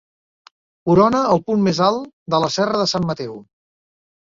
Corona 0.89 1.19
el 1.33 1.43
punt 1.51 1.61
més 1.67 1.83
alt 1.89 2.09
de 2.37 2.41
la 2.47 2.51
serra 2.57 2.83
de 2.85 2.91
Sant 2.95 3.09
Mateu. 3.13 3.39